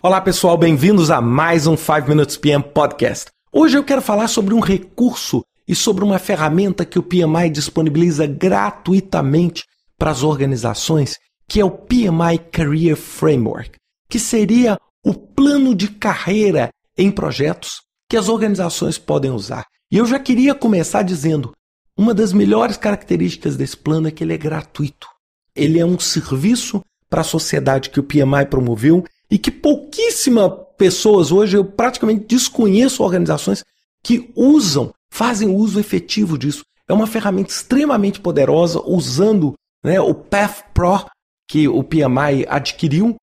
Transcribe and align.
Olá 0.00 0.20
pessoal, 0.20 0.56
bem-vindos 0.56 1.10
a 1.10 1.20
mais 1.20 1.66
um 1.66 1.76
5 1.76 2.08
Minutes 2.08 2.36
PM 2.36 2.62
Podcast. 2.62 3.32
Hoje 3.52 3.76
eu 3.76 3.82
quero 3.82 4.00
falar 4.00 4.28
sobre 4.28 4.54
um 4.54 4.60
recurso 4.60 5.42
e 5.66 5.74
sobre 5.74 6.04
uma 6.04 6.20
ferramenta 6.20 6.84
que 6.84 7.00
o 7.00 7.02
PMI 7.02 7.50
disponibiliza 7.50 8.24
gratuitamente 8.24 9.64
para 9.98 10.12
as 10.12 10.22
organizações, 10.22 11.16
que 11.48 11.58
é 11.58 11.64
o 11.64 11.70
PMI 11.72 12.38
Career 12.52 12.96
Framework, 12.96 13.72
que 14.08 14.20
seria 14.20 14.78
o 15.04 15.12
plano 15.12 15.74
de 15.74 15.88
carreira 15.88 16.68
em 16.96 17.10
projetos 17.10 17.82
que 18.08 18.16
as 18.16 18.28
organizações 18.28 18.98
podem 18.98 19.32
usar. 19.32 19.66
E 19.90 19.96
eu 19.96 20.06
já 20.06 20.20
queria 20.20 20.54
começar 20.54 21.02
dizendo: 21.02 21.50
uma 21.96 22.14
das 22.14 22.32
melhores 22.32 22.76
características 22.76 23.56
desse 23.56 23.76
plano 23.76 24.06
é 24.06 24.12
que 24.12 24.22
ele 24.22 24.32
é 24.32 24.38
gratuito. 24.38 25.08
Ele 25.56 25.80
é 25.80 25.84
um 25.84 25.98
serviço 25.98 26.84
para 27.10 27.22
a 27.22 27.24
sociedade 27.24 27.90
que 27.90 27.98
o 27.98 28.04
PMI 28.04 28.46
promoveu 28.48 29.04
e 29.30 29.38
que 29.38 29.50
pouquíssimas 29.50 30.52
pessoas 30.76 31.30
hoje, 31.30 31.56
eu 31.56 31.64
praticamente 31.64 32.24
desconheço 32.26 33.02
organizações 33.02 33.64
que 34.02 34.30
usam, 34.34 34.92
fazem 35.10 35.48
uso 35.48 35.80
efetivo 35.80 36.38
disso. 36.38 36.64
É 36.88 36.92
uma 36.92 37.06
ferramenta 37.06 37.50
extremamente 37.50 38.20
poderosa, 38.20 38.80
usando 38.80 39.54
né, 39.84 40.00
o 40.00 40.14
Path 40.14 40.72
Pro 40.72 41.04
que 41.48 41.66
o 41.66 41.82
PMI 41.82 42.46
adquiriu, 42.46 43.16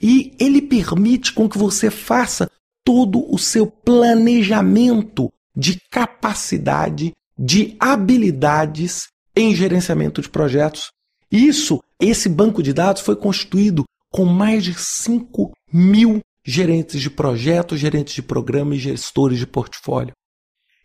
e 0.00 0.34
ele 0.38 0.62
permite 0.62 1.32
com 1.32 1.48
que 1.48 1.58
você 1.58 1.90
faça 1.90 2.48
todo 2.84 3.32
o 3.32 3.38
seu 3.38 3.66
planejamento 3.66 5.32
de 5.54 5.80
capacidade, 5.90 7.12
de 7.38 7.76
habilidades 7.78 9.08
em 9.34 9.54
gerenciamento 9.54 10.20
de 10.20 10.28
projetos. 10.28 10.90
Isso, 11.30 11.82
esse 12.00 12.28
banco 12.28 12.62
de 12.62 12.72
dados 12.72 13.02
foi 13.02 13.16
constituído 13.16 13.84
com 14.12 14.26
mais 14.26 14.62
de 14.62 14.74
5 14.74 15.50
mil 15.72 16.20
gerentes 16.44 17.00
de 17.00 17.08
projeto, 17.08 17.76
gerentes 17.76 18.14
de 18.14 18.22
programa 18.22 18.74
e 18.74 18.78
gestores 18.78 19.38
de 19.38 19.46
portfólio. 19.46 20.12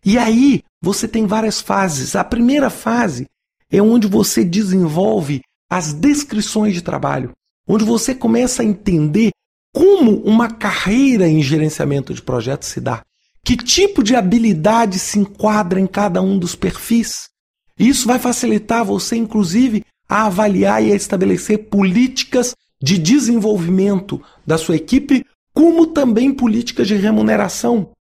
E 0.05 0.17
aí 0.17 0.63
você 0.81 1.07
tem 1.07 1.27
várias 1.27 1.59
fases. 1.59 2.15
A 2.15 2.23
primeira 2.23 2.69
fase 2.69 3.25
é 3.69 3.81
onde 3.81 4.07
você 4.07 4.45
desenvolve 4.45 5.41
as 5.69 5.91
descrições 5.91 6.73
de 6.73 6.81
trabalho, 6.81 7.33
onde 7.67 7.83
você 7.83 8.15
começa 8.15 8.61
a 8.61 8.65
entender 8.65 9.31
como 9.73 10.21
uma 10.23 10.49
carreira 10.49 11.27
em 11.27 11.43
gerenciamento 11.43 12.13
de 12.13 12.21
projetos 12.21 12.69
se 12.69 12.79
dá, 12.79 13.03
que 13.43 13.57
tipo 13.57 14.01
de 14.01 14.15
habilidade 14.15 14.97
se 14.97 15.19
enquadra 15.19 15.79
em 15.79 15.87
cada 15.87 16.21
um 16.21 16.39
dos 16.39 16.55
perfis. 16.55 17.27
Isso 17.77 18.07
vai 18.07 18.17
facilitar 18.17 18.85
você, 18.85 19.17
inclusive, 19.17 19.83
a 20.07 20.25
avaliar 20.27 20.81
e 20.81 20.93
a 20.93 20.95
estabelecer 20.95 21.69
políticas 21.69 22.55
de 22.81 22.97
desenvolvimento 22.97 24.21
da 24.45 24.57
sua 24.57 24.75
equipe, 24.75 25.25
como 25.53 25.87
também 25.87 26.33
políticas 26.33 26.87
de 26.87 26.95
remuneração. 26.95 27.91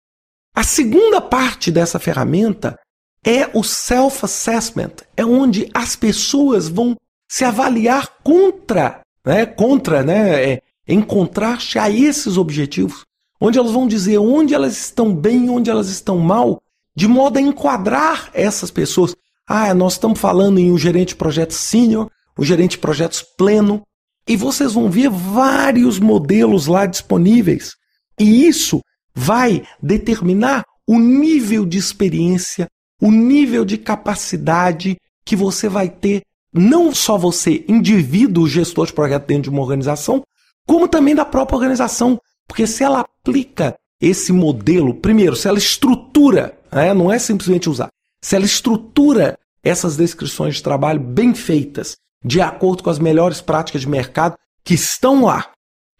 A 0.55 0.63
segunda 0.63 1.21
parte 1.21 1.71
dessa 1.71 1.99
ferramenta 1.99 2.79
é 3.25 3.51
o 3.53 3.63
self-assessment, 3.63 4.93
é 5.17 5.25
onde 5.25 5.69
as 5.75 5.97
pessoas 5.97 6.69
vão 6.69 6.97
se 7.29 7.45
avaliar 7.45 8.19
contra, 8.23 9.01
né, 9.25 9.45
contra, 9.45 10.03
né, 10.03 10.53
é, 10.53 10.63
encontrar-se 10.87 11.79
a 11.79 11.91
esses 11.91 12.37
objetivos, 12.37 13.05
onde 13.41 13.59
elas 13.59 13.73
vão 13.73 13.87
dizer 13.87 14.19
onde 14.19 14.55
elas 14.55 14.77
estão 14.79 15.15
bem, 15.15 15.51
onde 15.51 15.71
elas 15.71 15.89
estão 15.89 16.19
mal, 16.19 16.63
de 16.95 17.09
modo 17.09 17.39
a 17.39 17.43
enquadrar 17.43 18.31
essas 18.33 18.71
pessoas. 18.71 19.15
Ah, 19.47 19.75
nós 19.75 19.95
estamos 19.95 20.19
falando 20.19 20.59
em 20.59 20.71
um 20.71 20.79
gerente 20.79 21.09
de 21.09 21.17
projetos 21.17 21.57
sênior, 21.57 22.11
um 22.39 22.45
gerente 22.45 22.73
de 22.73 22.79
projetos 22.79 23.23
pleno, 23.23 23.83
e 24.29 24.37
vocês 24.37 24.73
vão 24.73 24.91
ver 24.91 25.09
vários 25.09 25.99
modelos 25.99 26.67
lá 26.67 26.87
disponíveis. 26.87 27.75
E 28.19 28.47
isso 28.47 28.81
vai 29.15 29.63
determinar 29.83 30.65
o 30.87 30.99
nível 30.99 31.65
de 31.65 31.79
experiência, 31.79 32.69
o 33.01 33.11
nível 33.11 33.65
de 33.65 33.79
capacidade 33.79 34.97
que 35.25 35.37
você 35.37 35.69
vai 35.69 35.89
ter, 35.89 36.23
não 36.53 36.95
só 36.95 37.19
você, 37.19 37.65
indivíduo, 37.69 38.49
gestor 38.49 38.87
de 38.87 38.93
projeto 38.93 39.27
dentro 39.27 39.45
de 39.45 39.51
uma 39.51 39.63
organização, 39.63 40.23
como 40.67 40.89
também 40.89 41.15
da 41.15 41.25
própria 41.25 41.57
organização. 41.57 42.19
Porque 42.47 42.67
se 42.67 42.83
ela 42.85 43.01
aplica 43.01 43.77
esse 44.01 44.33
modelo, 44.33 44.95
primeiro, 44.95 45.37
se 45.37 45.49
ela 45.49 45.59
estrutura, 45.59 46.57
né, 46.73 46.95
não 46.95 47.13
é 47.13 47.19
simplesmente 47.19 47.69
usar, 47.69 47.89
se 48.23 48.37
ela 48.37 48.45
estrutura 48.45 49.39
essas 49.63 49.97
descrições 49.97 50.57
de 50.57 50.63
trabalho 50.63 51.01
bem 51.01 51.35
feitas, 51.35 51.97
de 52.25 52.41
acordo 52.41 52.83
com 52.83 52.91
as 52.91 52.99
melhores 52.99 53.41
práticas 53.41 53.83
de 53.83 53.89
mercado 53.89 54.37
que 54.65 54.75
estão 54.75 55.25
lá. 55.25 55.51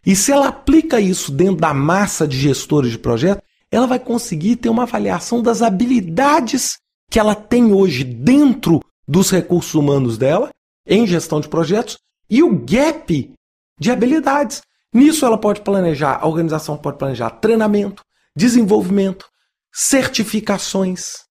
E 0.05 0.15
se 0.15 0.31
ela 0.31 0.49
aplica 0.49 1.01
isso 1.01 1.33
dentro 1.33 1.57
da 1.57 1.75
massa 1.75 2.27
de 2.27 2.39
gestores 2.39 2.93
de 2.93 2.99
projeto, 2.99 3.43
ela 3.71 3.87
vai 3.87 3.99
conseguir 3.99 4.57
ter 4.57 4.69
uma 4.69 4.85
avaliação 4.85 5.43
das 5.43 5.63
habilidades 5.63 6.79
que 7.11 7.19
ela 7.19 7.35
tem 7.35 7.73
hoje 7.73 8.05
dentro 8.05 8.81
dos 9.07 9.31
recursos 9.31 9.75
humanos 9.75 10.17
dela, 10.17 10.51
em 10.87 11.07
gestão 11.07 11.41
de 11.41 11.49
projetos, 11.49 11.99
e 12.29 12.43
o 12.43 12.57
gap 12.57 13.35
de 13.81 13.91
habilidades. 13.91 14.63
Nisso 14.93 15.25
ela 15.27 15.39
pode 15.39 15.61
planejar, 15.61 16.19
a 16.21 16.27
organização 16.27 16.77
pode 16.77 16.99
planejar 16.99 17.31
treinamento, 17.31 18.03
desenvolvimento, 18.35 19.27
certificações, 19.73 21.25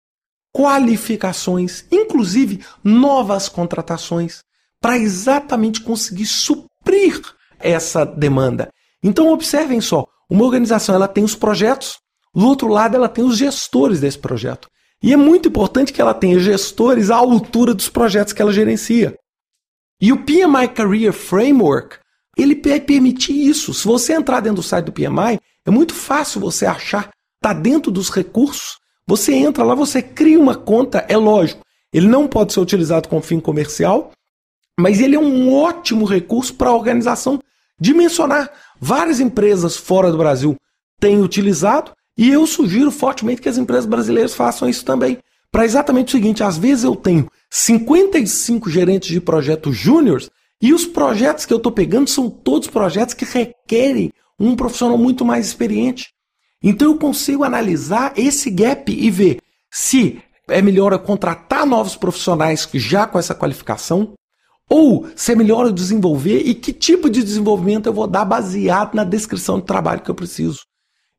qualificações, 0.53 1.85
inclusive 1.91 2.63
novas 2.84 3.50
contratações 3.50 4.44
para 4.85 5.00
exatamente 5.00 5.81
conseguir 5.81 6.28
suprir 6.28 7.19
essa 7.59 8.06
demanda. 8.06 8.69
Então 9.01 9.34
observem 9.34 9.81
só, 9.81 10.06
uma 10.29 10.46
organização 10.46 10.94
ela 10.94 11.07
tem 11.07 11.23
os 11.23 11.34
projetos, 11.34 11.97
do 12.35 12.46
outro 12.46 12.68
lado 12.68 12.95
ela 12.95 13.09
tem 13.09 13.25
os 13.25 13.35
gestores 13.35 14.00
desse 14.00 14.19
projeto. 14.19 14.69
E 15.01 15.12
é 15.12 15.18
muito 15.18 15.50
importante 15.50 15.91
que 15.91 16.00
ela 16.00 16.13
tenha 16.13 16.40
gestores 16.40 17.09
à 17.09 17.16
altura 17.16 17.74
dos 17.74 17.90
projetos 17.90 18.31
que 18.31 18.44
ela 18.44 18.53
gerencia. 18.53 19.18
E 20.00 20.13
o 20.13 20.24
PMI 20.24 20.68
Career 20.72 21.13
Framework, 21.13 21.97
ele 22.38 22.53
vai 22.53 22.79
permitir 22.79 23.34
isso. 23.34 23.74
Se 23.74 23.88
você 23.88 24.13
entrar 24.13 24.40
dentro 24.40 24.57
do 24.57 24.63
site 24.63 24.85
do 24.85 24.94
PMI, 24.94 25.40
é 25.66 25.72
muito 25.72 25.95
fácil 25.95 26.40
você 26.40 26.68
achar, 26.68 27.09
está 27.38 27.53
dentro 27.53 27.91
dos 27.91 28.12
recursos, 28.12 28.78
você 29.07 29.34
entra 29.34 29.63
lá, 29.63 29.74
você 29.74 30.03
cria 30.03 30.40
uma 30.40 30.53
conta, 30.53 31.03
é 31.09 31.18
lógico. 31.18 31.66
Ele 31.91 32.06
não 32.06 32.28
pode 32.28 32.53
ser 32.53 32.59
utilizado 32.59 33.09
com 33.09 33.19
fim 33.19 33.40
comercial, 33.40 34.12
mas 34.80 35.00
ele 35.00 35.16
é 35.16 35.19
um 35.19 35.53
ótimo 35.53 36.06
recurso 36.06 36.53
para 36.56 36.69
a 36.69 36.75
organização 36.75 37.40
dimensionar. 37.80 38.52
Várias 38.80 39.19
empresas 39.19 39.78
fora 39.78 40.12
do 40.12 40.18
Brasil 40.18 40.56
têm 41.00 41.22
utilizado 41.22 41.91
e 42.18 42.30
eu 42.30 42.46
sugiro 42.47 42.91
fortemente 42.91 43.41
que 43.41 43.50
as 43.50 43.58
empresas 43.58 43.86
brasileiras 43.86 44.34
façam 44.34 44.69
isso 44.69 44.86
também. 44.86 45.18
Para 45.52 45.66
exatamente 45.66 46.09
o 46.09 46.12
seguinte: 46.18 46.44
às 46.44 46.58
vezes 46.58 46.84
eu 46.84 46.96
tenho 46.96 47.30
55 47.50 48.69
gerentes 48.69 49.09
de 49.09 49.22
projetos 49.22 49.75
júniores 49.75 50.30
e 50.62 50.74
os 50.74 50.86
projetos 50.86 51.46
que 51.46 51.53
eu 51.53 51.57
estou 51.57 51.72
pegando 51.72 52.09
são 52.09 52.30
todos 52.30 52.68
projetos 52.68 53.13
que 53.13 53.25
requerem 53.25 54.12
um 54.40 54.56
profissional 54.56 54.97
muito 54.97 55.24
mais 55.24 55.46
experiente. 55.46 56.13
Então 56.63 56.92
eu 56.92 56.97
consigo 56.97 57.44
analisar 57.44 58.13
esse 58.18 58.50
gap 58.50 58.92
e 58.92 59.09
ver 59.09 59.40
se 59.72 60.22
é 60.47 60.62
melhor 60.62 60.94
eu 60.94 61.00
contratar 61.00 61.66
novos 61.66 61.96
profissionais 61.96 62.68
já 62.74 63.06
com 63.06 63.19
essa 63.19 63.36
qualificação, 63.36 64.13
ou 64.70 65.08
se 65.16 65.31
é 65.31 65.36
melhor 65.36 65.66
eu 65.66 65.72
desenvolver 65.72 66.40
e 66.40 66.56
que 66.56 66.74
tipo 66.74 67.09
de 67.09 67.24
desenvolvimento 67.24 67.88
eu 67.88 67.94
vou 67.94 68.08
dar 68.08 68.26
baseado 68.26 68.96
na 68.96 69.03
descrição 69.03 69.59
de 69.59 69.66
trabalho 69.66 70.02
que 70.02 70.09
eu 70.09 70.16
preciso. 70.16 70.62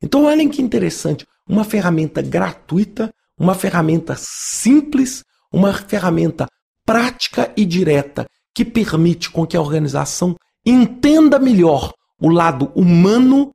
Então, 0.03 0.25
olhem 0.25 0.49
que 0.49 0.61
interessante. 0.61 1.27
Uma 1.49 1.65
ferramenta 1.65 2.21
gratuita, 2.21 3.13
uma 3.39 3.55
ferramenta 3.55 4.17
simples, 4.19 5.23
uma 5.53 5.73
ferramenta 5.73 6.49
prática 6.85 7.53
e 7.57 7.65
direta 7.65 8.27
que 8.55 8.65
permite 8.65 9.31
com 9.31 9.47
que 9.47 9.57
a 9.57 9.61
organização 9.61 10.35
entenda 10.65 11.39
melhor 11.39 11.93
o 12.21 12.29
lado 12.29 12.73
humano 12.75 13.53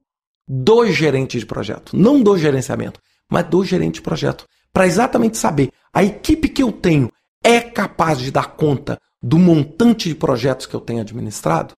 do 0.47 0.85
gerente 0.87 1.39
de 1.39 1.45
projeto, 1.45 1.95
não 1.95 2.21
do 2.21 2.37
gerenciamento, 2.37 2.99
mas 3.29 3.47
do 3.47 3.63
gerente 3.63 3.95
de 3.95 4.01
projeto, 4.01 4.45
para 4.71 4.87
exatamente 4.87 5.37
saber 5.37 5.71
a 5.93 6.03
equipe 6.03 6.47
que 6.47 6.63
eu 6.63 6.71
tenho 6.71 7.11
é 7.43 7.59
capaz 7.59 8.19
de 8.19 8.31
dar 8.31 8.55
conta 8.55 8.99
do 9.21 9.37
montante 9.37 10.09
de 10.09 10.15
projetos 10.15 10.65
que 10.65 10.75
eu 10.75 10.81
tenho 10.81 11.01
administrado? 11.01 11.73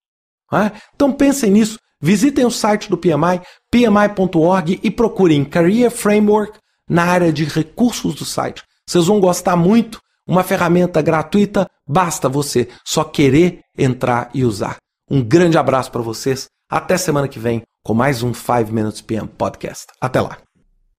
É? 0.53 0.71
Então 0.93 1.11
pensem 1.11 1.51
nisso, 1.51 1.79
visitem 2.01 2.45
o 2.45 2.51
site 2.51 2.89
do 2.89 2.97
PMI, 2.97 3.41
pmi.org 3.71 4.79
e 4.83 4.91
procurem 4.91 5.43
Career 5.43 5.89
Framework 5.89 6.59
na 6.87 7.05
área 7.05 7.33
de 7.33 7.43
recursos 7.43 8.13
do 8.15 8.25
site. 8.25 8.63
Vocês 8.87 9.05
vão 9.05 9.19
gostar 9.19 9.55
muito, 9.55 9.99
uma 10.27 10.43
ferramenta 10.43 11.01
gratuita, 11.01 11.67
basta 11.87 12.29
você 12.29 12.69
só 12.85 13.03
querer 13.03 13.61
entrar 13.77 14.29
e 14.33 14.43
usar. 14.43 14.77
Um 15.09 15.23
grande 15.23 15.57
abraço 15.57 15.91
para 15.91 16.01
vocês, 16.01 16.47
até 16.69 16.97
semana 16.97 17.27
que 17.27 17.39
vem 17.39 17.61
com 17.83 17.93
mais 17.93 18.23
um 18.23 18.33
5 18.33 18.71
Minutes 18.71 19.01
PM 19.01 19.27
Podcast. 19.27 19.87
Até 19.99 20.21
lá. 20.21 20.37